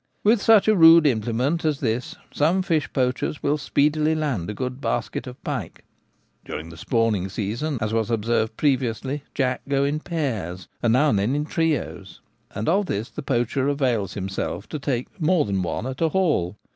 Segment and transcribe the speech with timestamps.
[0.23, 4.81] With such a rude implement as this some fish poachers will speedily land a good
[4.81, 5.83] basket of pike.
[6.43, 6.57] A Good Haul.
[6.57, 10.93] 187 During the spawning season, as was observed pre viously, jack go in pairs, and
[10.93, 12.19] now and then in trios,
[12.55, 16.57] and of this the poacher avails himself to take more than one at a haul.